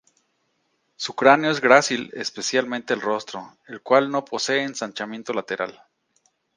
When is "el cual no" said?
3.67-4.25